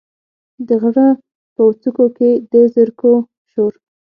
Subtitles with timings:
[0.67, 1.09] د غره
[1.55, 3.13] په څوکو کې، د زرکو
[3.49, 3.73] شور،